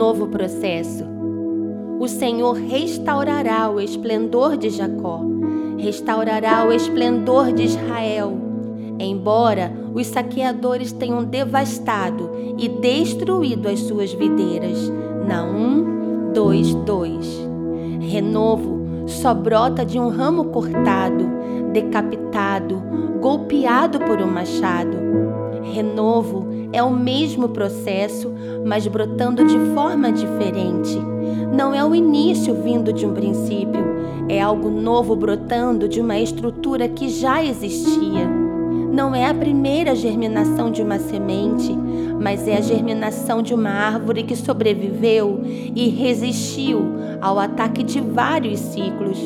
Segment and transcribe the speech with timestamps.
[0.00, 1.04] novo processo.
[2.00, 5.20] O Senhor restaurará o esplendor de Jacó,
[5.76, 8.32] restaurará o esplendor de Israel.
[8.98, 14.90] Embora os saqueadores tenham devastado e destruído as suas videiras.
[15.28, 17.46] Naum 2:2.
[18.00, 21.28] Renovo só brota de um ramo cortado,
[21.74, 22.82] decapitado,
[23.20, 24.96] golpeado por um machado.
[25.62, 28.32] Renovo é o mesmo processo,
[28.64, 30.98] mas brotando de forma diferente.
[31.54, 33.84] Não é o início vindo de um princípio,
[34.28, 38.28] é algo novo brotando de uma estrutura que já existia.
[38.92, 41.72] Não é a primeira germinação de uma semente,
[42.20, 46.82] mas é a germinação de uma árvore que sobreviveu e resistiu
[47.20, 49.18] ao ataque de vários ciclos.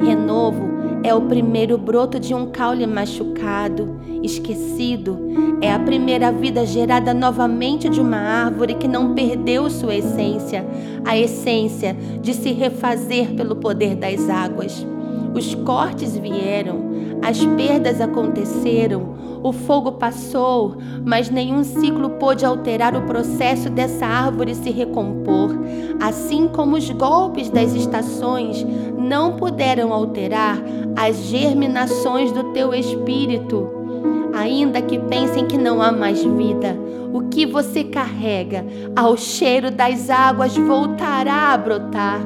[0.00, 0.71] Renovo
[1.04, 5.18] é o primeiro broto de um caule machucado, esquecido.
[5.60, 10.64] É a primeira vida gerada novamente de uma árvore que não perdeu sua essência,
[11.04, 14.86] a essência de se refazer pelo poder das águas.
[15.34, 16.90] Os cortes vieram,
[17.22, 24.54] as perdas aconteceram, o fogo passou, mas nenhum ciclo pôde alterar o processo dessa árvore
[24.54, 25.50] se recompor,
[26.00, 28.64] assim como os golpes das estações
[28.96, 30.62] não puderam alterar
[30.96, 33.68] as germinações do teu espírito.
[34.34, 36.76] Ainda que pensem que não há mais vida,
[37.12, 38.64] o que você carrega
[38.96, 42.20] ao cheiro das águas voltará a brotar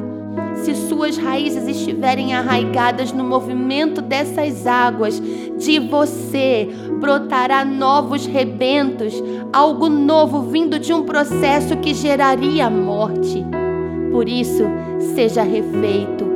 [0.56, 5.22] se suas raízes estiverem arraigadas no movimento dessas águas,
[5.59, 9.22] de você brotará novos rebentos,
[9.53, 13.44] algo novo vindo de um processo que geraria morte.
[14.11, 14.64] Por isso,
[15.14, 16.27] seja refeito,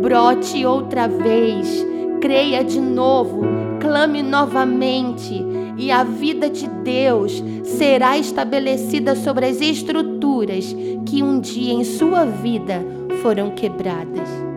[0.00, 1.86] brote outra vez,
[2.20, 3.42] creia de novo,
[3.80, 5.44] clame novamente,
[5.76, 10.74] e a vida de Deus será estabelecida sobre as estruturas
[11.06, 12.84] que um dia em sua vida
[13.22, 14.49] foram quebradas.